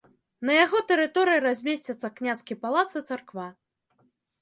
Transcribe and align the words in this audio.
На 0.49 0.55
яго 0.55 0.81
тэрыторыі 0.91 1.43
размесцяцца 1.47 2.13
княскі 2.19 2.61
палац 2.67 2.89
і 2.99 3.07
царква. 3.09 3.47